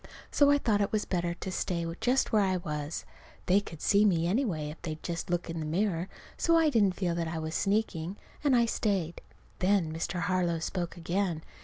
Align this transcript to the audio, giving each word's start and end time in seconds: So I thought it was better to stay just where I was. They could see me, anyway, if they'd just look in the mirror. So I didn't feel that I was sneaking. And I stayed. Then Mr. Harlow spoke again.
So 0.31 0.49
I 0.49 0.57
thought 0.57 0.81
it 0.81 0.91
was 0.91 1.05
better 1.05 1.35
to 1.35 1.51
stay 1.51 1.85
just 1.99 2.31
where 2.31 2.41
I 2.41 2.57
was. 2.57 3.05
They 3.45 3.59
could 3.61 3.83
see 3.83 4.03
me, 4.03 4.25
anyway, 4.25 4.71
if 4.71 4.81
they'd 4.81 5.03
just 5.03 5.29
look 5.29 5.47
in 5.47 5.59
the 5.59 5.65
mirror. 5.67 6.09
So 6.37 6.57
I 6.57 6.71
didn't 6.71 6.95
feel 6.95 7.13
that 7.13 7.27
I 7.27 7.37
was 7.37 7.53
sneaking. 7.53 8.17
And 8.43 8.55
I 8.55 8.65
stayed. 8.65 9.21
Then 9.59 9.93
Mr. 9.93 10.21
Harlow 10.21 10.57
spoke 10.57 10.97
again. 10.97 11.43